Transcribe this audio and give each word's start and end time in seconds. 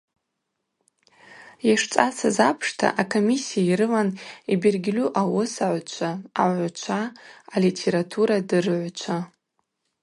Йшцӏасыз 1.69 2.37
апшта, 2.49 2.87
акомиссия 3.01 3.65
йрылан 3.69 4.09
йбергьльу 4.53 5.05
ауысагӏвчва, 5.21 6.11
агӏвгӏвчва, 6.41 6.99
алитературадырыгӏвчва. 7.55 9.17